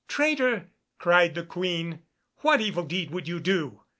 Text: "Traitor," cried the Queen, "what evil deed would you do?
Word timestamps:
"Traitor," 0.07 0.65
cried 0.97 1.35
the 1.35 1.43
Queen, 1.45 1.99
"what 2.37 2.59
evil 2.59 2.81
deed 2.85 3.11
would 3.11 3.27
you 3.27 3.39
do? 3.39 3.81